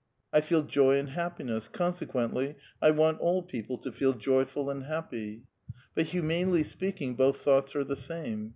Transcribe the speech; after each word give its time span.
"I 0.32 0.40
feel 0.40 0.64
joy 0.64 0.98
and 0.98 1.10
happiness; 1.10 1.68
consequently, 1.68 2.56
I 2.82 2.90
want 2.90 3.20
all 3.20 3.44
people 3.44 3.78
to 3.78 3.92
feel 3.92 4.12
joyful 4.12 4.70
and 4.70 4.82
happy." 4.86 5.44
But 5.94 6.06
humanely 6.06 6.64
speaking, 6.64 7.14
both 7.14 7.42
thoughts 7.42 7.76
are 7.76 7.84
the 7.84 7.94
same. 7.94 8.54